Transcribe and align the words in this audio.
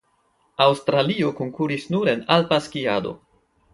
Aŭstralio 0.65 1.29
konkuris 1.41 1.85
nur 1.97 2.13
en 2.15 2.25
Alpa 2.37 2.59
skiado. 2.69 3.13